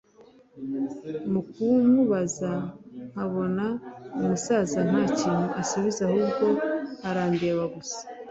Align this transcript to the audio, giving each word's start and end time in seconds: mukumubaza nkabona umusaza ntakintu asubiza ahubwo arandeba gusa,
mukumubaza 1.31 2.51
nkabona 3.09 3.65
umusaza 4.19 4.79
ntakintu 4.89 5.47
asubiza 5.61 5.99
ahubwo 6.07 6.45
arandeba 7.09 7.63
gusa, 7.75 8.01